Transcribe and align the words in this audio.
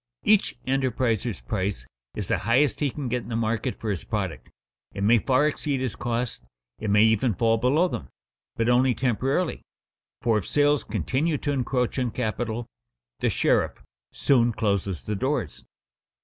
Each 0.23 0.57
enterpriser's 0.65 1.41
price 1.41 1.85
is 2.15 2.27
the 2.29 2.39
highest 2.39 2.79
he 2.79 2.89
can 2.89 3.07
get 3.07 3.21
in 3.21 3.29
the 3.29 3.35
market 3.35 3.75
for 3.75 3.91
his 3.91 4.03
product; 4.03 4.49
it 4.95 5.03
may 5.03 5.19
far 5.19 5.45
exceed 5.45 5.79
his 5.79 5.95
costs; 5.95 6.43
it 6.79 6.89
may 6.89 7.03
even 7.03 7.35
fall 7.35 7.59
below 7.59 7.87
them, 7.87 8.07
but 8.55 8.67
only 8.67 8.95
temporarily, 8.95 9.61
for 10.19 10.39
if 10.39 10.47
sales 10.47 10.83
continue 10.83 11.37
to 11.37 11.51
encroach 11.51 11.99
on 11.99 12.09
capital, 12.09 12.65
the 13.19 13.29
sheriff 13.29 13.83
soon 14.11 14.53
closes 14.53 15.03
the 15.03 15.15
doors. 15.15 15.65